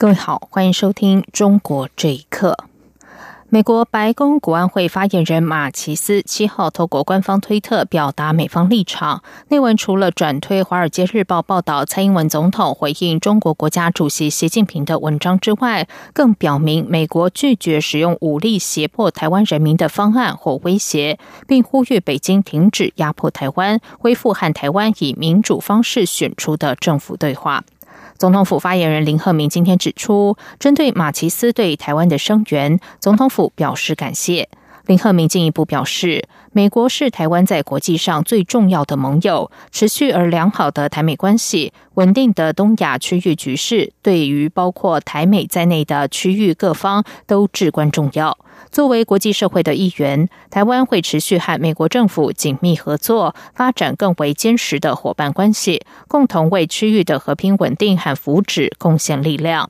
[0.00, 2.56] 各位好，欢迎收听《中国这一刻》。
[3.48, 9.24] 美国白宫国安会发言人马奇斯七号透过官方推特表达美方立场。
[9.48, 21.18] 内文除了转推《华尔街日报》报道蔡英文总统回应中国国家主席习近平的文章之外，更表明美国拒绝使用武力胁迫台湾人民的方案或威胁，
[21.48, 27.64] 并呼吁北京停止压迫台湾，恢复和台湾以民主方式选出的政府对话。
[28.18, 34.48] 总统府发言人林鹤明今天指出，针对马奇斯对台湾的声援，总统府表示感谢。
[34.88, 48.38] 林鹤明进一步表示，美国是台湾在国际上最重要的盟友，持续而良好的台美关系、稳定的东亚区域局势，对于包括台美在内的区域各方都至关重要。
[48.70, 59.68] 作为国际社会的一员，台湾会持续和美国政府紧密合作，发展更为坚实的伙伴关系，共同为区域的和平稳定和福祉贡献力量。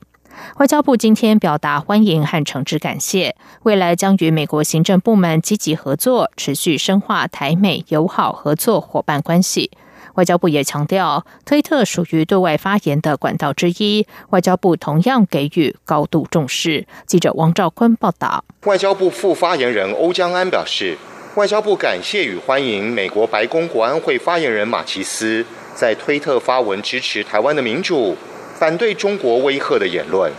[0.57, 9.71] 外交部今天表达欢迎和诚挚感谢，未来将与美国行政部门积极合作，持续深化台美友好合作伙伴关系。
[10.15, 16.85] 外交部也强调，推特属于对外发言的管道之一，外交部同样给予高度重视。
[17.05, 18.43] 记者王兆坤报道。
[18.65, 20.97] 外交部副发言人欧江安表示，
[21.35, 28.17] 外交部感谢与欢迎美国白宫国安会发言人马奇斯在推特发文支持台湾的民主，
[28.59, 30.29] 反对中国威吓的言论。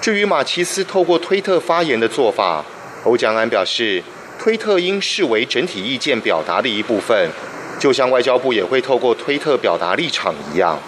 [0.00, 2.64] 至于马奇斯透过推特发言的做法，
[3.02, 4.00] 欧江安表示，
[4.38, 7.28] 推特应视为整体意见表达的一部分。
[7.80, 10.78] 就像外交部也会透过推特表达立场一样，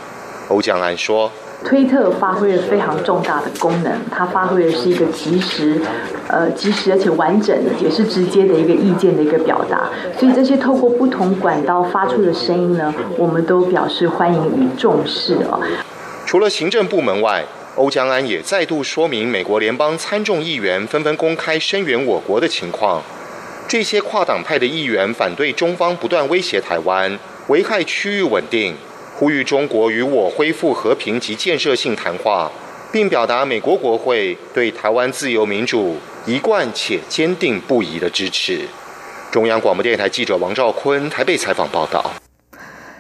[0.47, 1.29] 欧江安说
[1.67, 5.81] ：“推特发挥了非常重大的功能，它发挥的是一个及时、
[6.29, 9.91] 呃及时而且完整的，也是直接的一个意见的一个表达。
[10.17, 15.61] 所以这些透过不同管道发出的声音呢，我们都表示欢迎与重视哦。”
[16.29, 17.43] 除了行政部门外，
[17.75, 23.03] 欧江安也再度说明，美国联邦参众议员纷纷公开声援我国的情况。
[23.67, 28.77] 这些跨党派的议员反对中方不断威胁台湾，危害区域稳定，
[29.17, 32.53] 呼吁中国与我恢复和平及建设性谈话，
[32.93, 35.97] 并表达美国国会对台湾自由民主
[36.27, 38.69] 一贯且坚定不移的支持。
[39.31, 42.13] 中央广播电台记者王兆坤台北采访报道。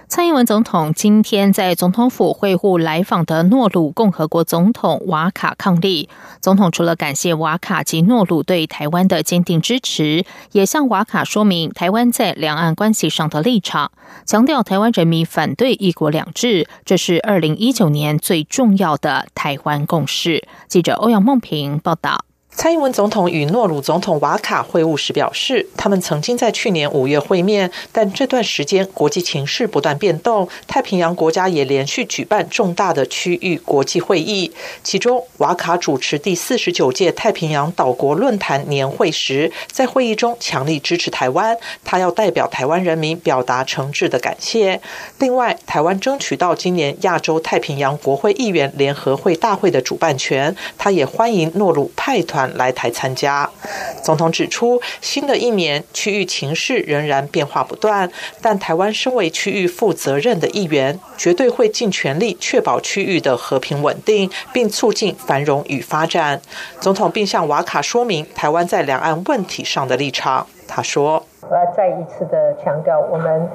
[0.09, 6.09] 蔡英文总统今天在总统府会晤来访的诺鲁共和国总统瓦卡抗利。
[6.41, 13.93] 总统除了感谢瓦卡及诺鲁对台湾的坚定支持，也向瓦卡说明台湾在两岸关系上的立场，
[14.25, 20.49] 强调台湾人民反对一国两制，这是二零一九年最重要的台湾共识。
[20.69, 22.25] 记者欧阳梦平报道。
[22.59, 34.53] 蔡英文总统与诺鲁总统瓦卡会晤时表示，他们曾经在去年五月会面，但这段时间国际情势不断变动，太平洋国家也连续举办重大的区域国际会议。
[34.83, 44.81] 其中，瓦卡主持第四十九届太平洋岛国论坛年会时，在会议中强力支持台湾，他要代表台湾人民表达诚挚的感谢。
[45.21, 52.48] 另外，台湾争取到今年亚洲太平洋国会议员联合会大会的主办权，他也欢迎诺鲁派团。
[52.57, 53.49] 来台参加。
[54.03, 58.11] 总统指出，新的一年区域情势仍然变化不断，
[58.41, 66.41] 但台湾身为区域负责任的一员，绝对会尽全力确保区域的和平稳定，并促进繁荣与发展。
[66.81, 70.47] 总统并向瓦卡说明台湾在两岸问题上的立场。
[70.67, 73.49] 他说：“我要再一次的强调，我们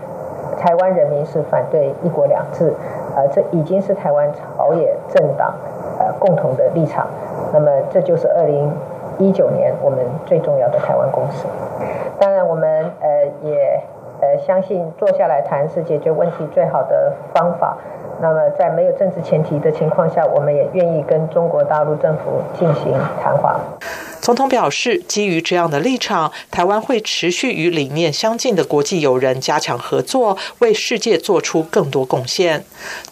[0.59, 2.73] 台湾人民是反对一国两制，
[3.15, 5.55] 呃，这已经是台湾朝野政党
[5.99, 7.07] 呃共同的立场。”
[7.53, 8.71] 那么，这就是二零
[9.17, 11.47] 一九年我们最重要的台湾公司。
[12.19, 13.81] 当然，我们呃也
[14.21, 17.77] 呃相信坐下来谈是解决问题最好的方法。
[18.21, 23.59] 那么，在没有政治前提的情况下，我们也愿意跟中国大陆政府进行谈话。
[24.23, 32.63] 总统表示，基于这样的立场，台湾会持续与理念相近的国际友人加强合作，为世界做出更多贡献。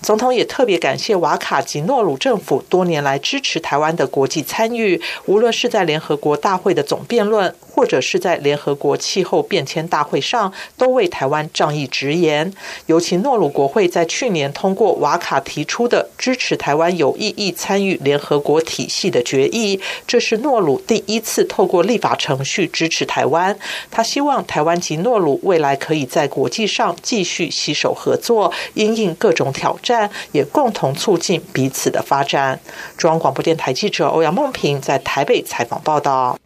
[0.02, 12.54] 总统也特别感谢瓦卡及诺鲁政府多年来支持台湾的国际参与，无论是在联合国大会的总辩论，或者是在联合国气候变迁大会上，都为台湾仗义直言。
[12.86, 23.58] 尤其诺鲁国会在去年通过瓦卡提出的支持台湾有意义参与联合国体系的决议，这是诺鲁第依次透过立法程序支持台湾。
[23.90, 32.60] 他希望台湾及诺鲁未来可以在国际上继续携手合作，因应各种挑战，也共同促进彼此的发展。
[32.98, 36.38] 中央广播电台记者欧阳梦平在台北采访报道。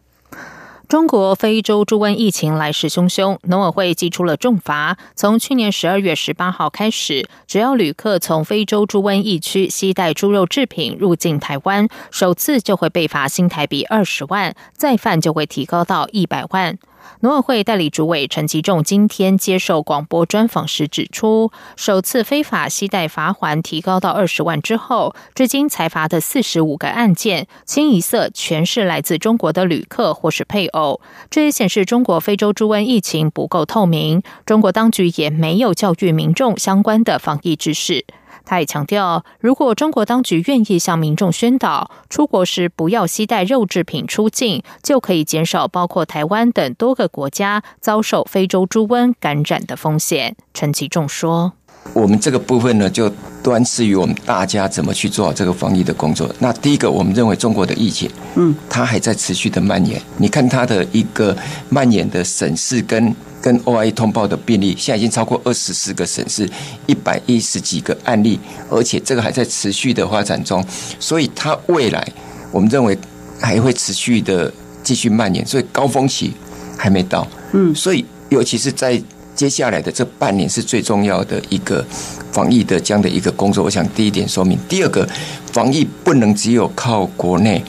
[0.88, 4.96] 中国非洲猪瘟疫情来势汹汹，农委会寄出了重罚。
[5.16, 16.78] 从去年十二月十八号开始，只要旅客从非洲猪瘟疫区携带猪肉制品入境台湾，首次就会被罚新台币二十万，再犯就会提高到一百万。
[17.20, 31.00] 农委会代理主委陈其仲今天接受广播专访时指出，首次非法携带罚款提高到二十万之后，至今才罚的四十五个案件，清一色全是来自中国的旅客或是配偶。
[31.30, 38.04] 这也显示中国非洲猪瘟疫情不够透明，中国当局也没有教育民众相关的防疫知识。
[38.46, 50.36] 他也强调，如果中国当局愿意向民众宣导，出国时不要携带肉制品出境，就可以减少包括台湾等多个国家遭受非洲猪瘟感染的风险。
[50.54, 51.52] 陈其仲说
[51.92, 53.12] ：“我们这个部分呢，就
[53.42, 56.32] 端视于我们大家怎么去做好这个防疫的工作。
[56.38, 60.00] 那第一个，我们认为中国的疫情，嗯，它还在持续的蔓延。
[60.16, 61.36] 你看它的一个
[61.68, 63.12] 蔓延的省市跟。”
[63.46, 66.50] 跟 OIE 通报的病例，现在已经超过二十四个省市，
[66.88, 70.64] 一百一十几个案例，而且这个还在持续的发展中，
[70.98, 72.04] 所以它未来
[72.50, 72.98] 我们认为
[73.40, 74.52] 还会持续的
[74.82, 76.32] 继续蔓延，所以高峰期
[76.76, 77.24] 还没到。
[77.52, 79.00] 嗯，所以尤其是在
[79.36, 81.86] 接下来的这半年是最重要的一个
[82.32, 83.62] 防疫的这样的一个工作。
[83.62, 85.08] 我想第一点说明，第二个
[85.52, 87.62] 防疫不能只有靠国内。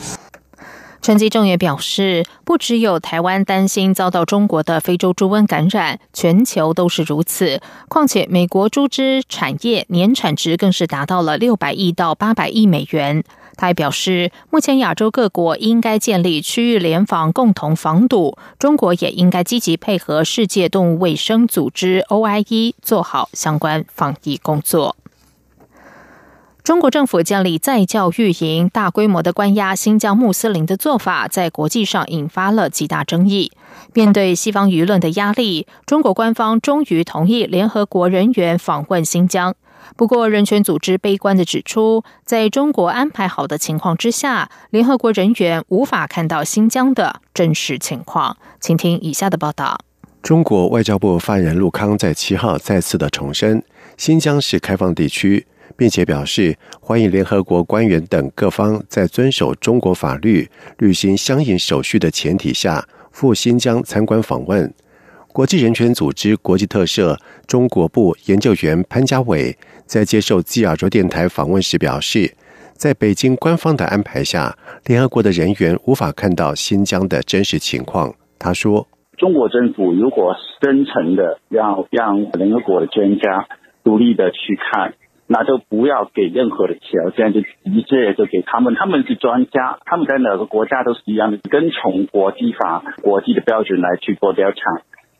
[1.08, 7.62] 陈吉仲也表示，不只有台湾担心遭到中国的非洲猪瘟感染，全球都是如此。
[7.88, 13.24] 况且，美国猪只产业年产值更是达到了六百亿到八百亿美元。
[13.56, 18.36] 他还表示，目前亚洲各国应该建立区域联防，共同防堵。
[18.58, 24.94] 中国也应该积极配合世界动物卫生组织 （OIE） 做好相关防疫工作。
[26.68, 33.50] 中国政府建立在教育营，大规模的关押新疆穆斯林的做法，在国际上引发了极大争议。
[33.94, 39.54] 面对西方舆论的压力，中国官方终于同意联合国人员访问新疆。
[39.96, 48.36] 不过，人权组织悲观的指出，在中国安排好的情况之下，联合国人员无法看到新疆的真实情况。
[48.60, 49.80] 请听以下的报道：
[50.22, 53.64] 中国外交部发言人陆康在七号再次的重申，
[53.96, 55.46] 新疆是开放地区。
[55.78, 64.74] 并且表示欢迎联合国官员等各方在遵守中国法律、履行相应手续的前提下赴新疆参观访问。
[65.32, 67.16] 国际人权组织国际特赦
[67.46, 72.34] 中国部研究员潘家伟在接受基亚洲电台访问时表示，
[72.72, 78.12] 在北京官方的安排下，联合国的人员无法看到新疆的真实情况。
[78.36, 83.46] 他说：“中国政府如果真诚的要让联合国的专家
[83.84, 84.94] 独立的去看。”
[85.28, 88.74] 那就不要给任何的条件，就直接就给他们。
[88.74, 94.58] 他们是专家，他们在哪个国家都是一样的，跟从国际法、国际的标准来去做调查。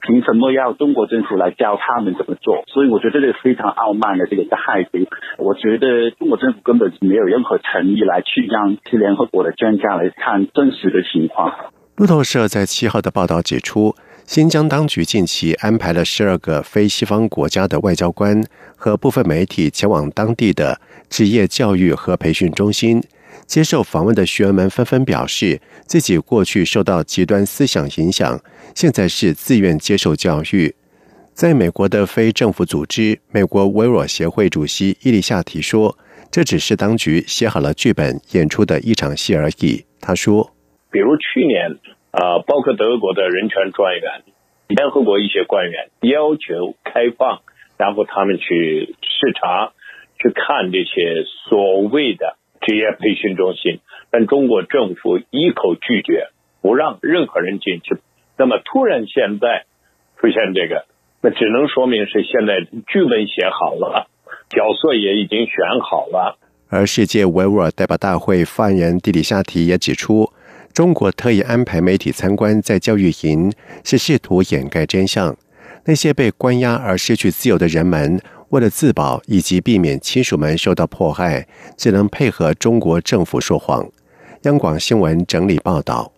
[0.00, 2.62] 凭什么要中国政府来教他们怎么做？
[2.68, 4.98] 所以我觉得这个非常傲慢的这个态度。
[5.36, 11.52] 我觉得中国政府根本是没有任何诚意来去让联合国的专家来看真实的情况。
[11.96, 13.94] 路透社在七号的报道指出。
[14.28, 18.44] 新疆当局近期安排了十二个非西方国家的外交官
[18.76, 23.02] 和部分媒体前往当地的职业教育和培训中心。
[23.46, 28.38] 接受访问的学员们纷纷表示，自己过去受到极端思想影响，
[28.74, 30.74] 现在是自愿接受教育。
[31.32, 35.96] 在美国的非政府组织美国维尔协会主席伊丽夏提说
[36.30, 40.52] ：“这只是当局写好了剧本演出的一场戏而已。”他说
[40.92, 44.22] ：“比如去年。”啊，包括德国的人权专员、
[44.66, 47.42] 联合国一些官员要求开放，
[47.76, 49.72] 然后他们去视察、
[50.18, 56.28] 去看这些所谓的职业培训中心，但中国政府一口拒绝，
[56.62, 57.98] 不让任何人进去。
[58.36, 59.66] 那么突然现在
[60.18, 60.86] 出现这个，
[61.20, 64.08] 那只能说明是现在剧本写好了，
[64.48, 66.38] 角色也已经选好了。
[66.70, 70.32] 而世界维吾尔代表大会发言人蒂里夏提也指出。
[70.78, 75.36] 中国特意安排媒体参观在教育营，是试图掩盖真相。
[75.86, 78.20] 那些被关押而失去自由的人们，
[78.50, 83.84] 为了自保以及避免亲属们受到迫害，只能配合中国政府说谎。
[84.42, 86.12] 央广新闻整理报道。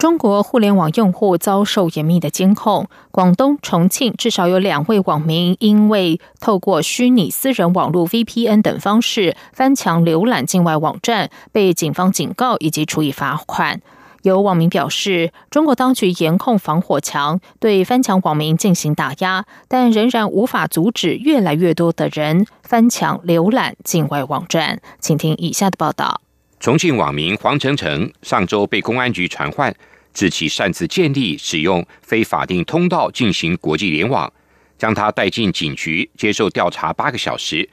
[0.00, 2.88] 中国互联网用户遭受严密的监控。
[3.10, 13.82] 广东、重庆至少有两位网民因为透过虚拟私人网络 VPN 等方式翻墙浏览境外网站，被警方警告以及处以罚款。
[14.22, 24.80] 有网民表示，中国当局严控防火墙，对翻墙网民进行打压，但仍然无法阻止越来越多的人翻墙浏览境外网站。
[24.98, 26.22] 请听以下的报道。
[26.60, 29.74] 重庆网民黄成成上周被公安局传唤。
[30.12, 34.30] 指其擅自建立、使用非法定通道进行国际联网，
[34.76, 37.70] 将他带进警局接受调查八个小时。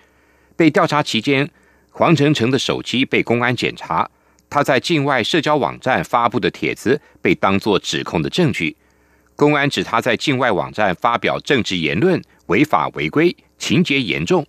[0.56, 1.50] 被调查期间，
[1.90, 4.08] 黄成成的手机被公安检查，
[4.52, 8.78] 他在境外社交网站发布的帖子被当作指控的证据。
[9.36, 14.46] 公安指他在境外网站发表政治言论违法违规，情节严重。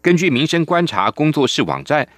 [0.00, 2.08] 根据民生观察工作室网站，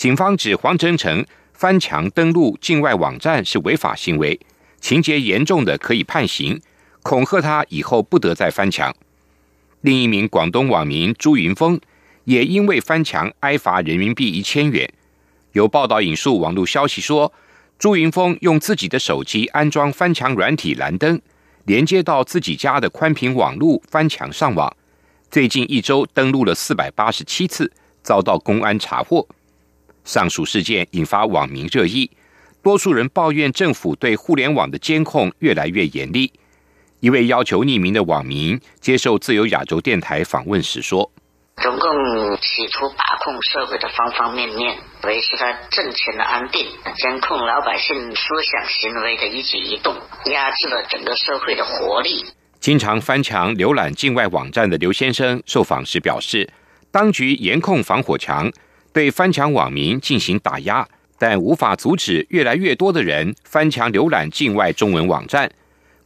[0.00, 4.40] 警方指黄晨成翻墙登录境外网站是违法行为。
[4.80, 6.58] 情节严重的可以判刑，
[7.02, 8.96] 恐吓他以后不得再翻墙。
[9.82, 11.78] 另一名广东网民朱云峰
[12.24, 14.90] 也因为翻墙挨罚人民币一千元。
[15.52, 17.30] 有报道引述网络消息说，
[17.78, 21.20] 朱云峰用自己的手机安装翻墙软体蓝灯，
[21.66, 24.74] 连接到自己家的宽频网络翻墙上网。
[25.30, 27.70] 最近一周登录了四百八十七次，
[28.02, 29.28] 遭到公安查获。
[30.10, 32.10] 上述事件引发网民热议。
[32.60, 36.32] 多数人抱怨政府对互联网的监控越来越严厉。
[36.98, 41.10] 一位要求匿名的网民接受自由亚洲电台访问时说
[41.62, 41.90] ：“中共
[42.38, 49.94] 企图把控社会的方方面面，维持他政权的安定，监控老百姓思想行为的一举一动，
[50.26, 52.26] 压制了整个社会的活力。”
[52.60, 56.46] 经常翻墙浏览境外网站的刘先生受访时表示
[56.92, 58.52] ：“当局严控防火墙，
[58.92, 60.86] 对翻墙网民进行打压。”
[61.22, 65.52] 但无法阻止越来越多的人翻墙浏览境外中文网站。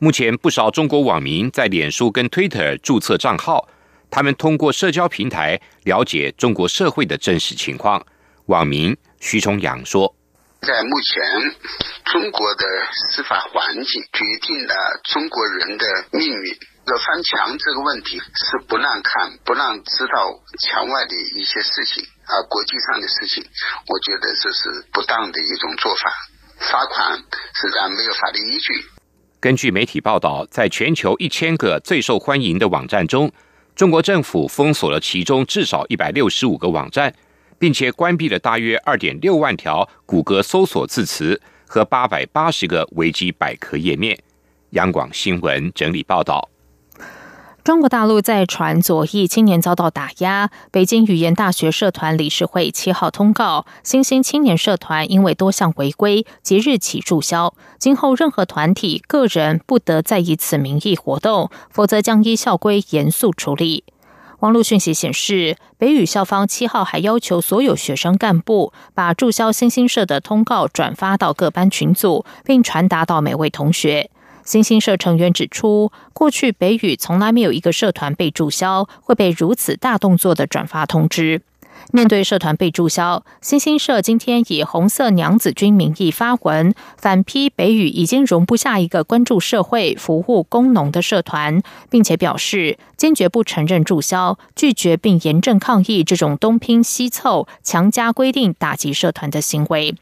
[0.00, 3.68] 目前，不少中国网民在脸书跟 Twitter 注册账号，
[4.10, 8.04] 他们通过社交平台了解中国社会的真实情况。
[8.46, 10.12] 网民徐崇阳说
[10.66, 11.22] ：“在目前，
[12.06, 12.64] 中国的
[13.12, 14.74] 司法环境决定了
[15.04, 16.56] 中国人的命运。
[16.86, 23.44] 这翻墙这个问题是不让看、不让知道墙外的一些事情。”啊，国际上的事情，
[23.86, 26.10] 我觉得这是不当的一种做法，
[26.58, 27.18] 罚款
[27.54, 28.72] 实际上没有法律依据。
[29.40, 33.30] 根据媒体报道，在全球一千个最受欢迎的网站中，
[33.76, 37.14] 中国政府封锁了其中至少一百六十五个网站，
[37.58, 44.18] 并且关闭了大约二点六万条谷歌搜索字词和八百八十个维基百科页面。
[44.70, 46.48] 央广新闻整理报道。
[47.64, 50.50] 中国大陆在传左翼青年遭到打压。
[50.70, 57.54] 北京语言大学社团理事会七号通告，新兴青年社团因为多项违规，即日起注销。
[57.78, 63.84] 今后任何团体、个人不得再以此名义活动，否则将依校规严肃处理。
[64.40, 74.10] 网络讯息显示，北语校方七号还要求所有学生干部把注销新兴社的通告转发到各班群组，并传达到每位同学。
[74.44, 81.42] 新兴社成员指出，过去北语从来没有一个社团被注销，会被如此大动作的转发通知。
[81.92, 99.94] 面对社团被注销，新兴社今天以“红色娘子军”名义发文，反批北语已经容不下一个关注社会、服务工农的社团，并且表示坚决不承认注销，拒绝并严正抗议这种东拼西凑、强加规定打击社团的行为。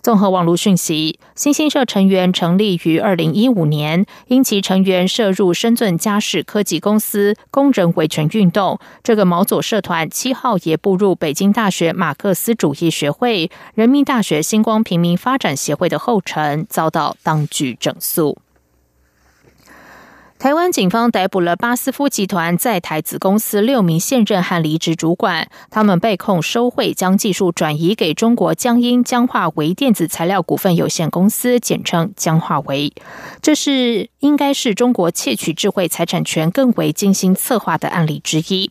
[0.00, 8.78] 综合网络讯息，新兴社成员成立于二零一五年，因其成员涉入深圳嘉士科技公司工人维权运动。
[9.02, 18.38] 这个毛左社团七号也步入北京大学马克思主义学会、人民大学星光平民发展协会的后尘，遭到当局整肃。
[20.38, 32.92] 台湾警方逮捕了巴斯夫集团在台子公司六名现任和离职主管，他们被控收贿，将技术转移给中国江阴江化为电子材料股份有限公司，简称江化为。
[33.42, 38.70] 这是应该是中国窃取智慧财产权更为精心策划的案例之一。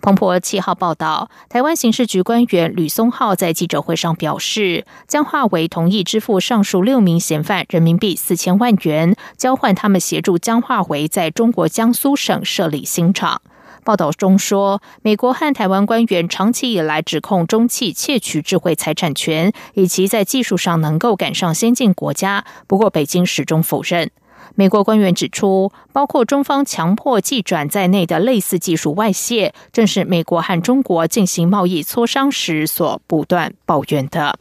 [0.00, 13.40] 彭博七号报道，台湾刑事局官员吕松浩在记者会上表示，江化为同意支付上述六名嫌犯人民币四千万元，交换他们协助江化为在中国江苏省设立新厂。
[13.82, 22.44] 报道中说，美国和台湾官员长期以来指控中企窃取智慧财产权，以及在技术上能够赶上先进国家。
[22.66, 24.10] 不过，北京始终否认。
[24.54, 34.38] 美国官员指出，包括中方强迫寄转在内的类似技术外泄，正是美国和中国进行贸易磋商时所不断抱怨的。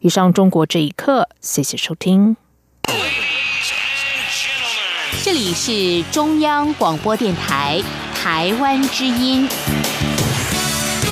[0.00, 2.36] 以上，中国这一刻，谢谢收听。
[5.24, 7.82] 这里是中央广播电台
[8.14, 9.48] 台湾之音。